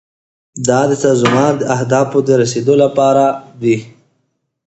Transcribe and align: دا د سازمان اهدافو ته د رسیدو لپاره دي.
دا 0.67 0.79
د 0.89 0.93
سازمان 1.05 1.53
اهدافو 1.75 2.19
ته 2.21 2.25
د 2.27 2.29
رسیدو 2.41 2.73
لپاره 2.83 3.25
دي. 3.61 3.77